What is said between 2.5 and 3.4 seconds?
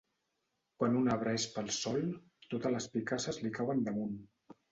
totes les picasses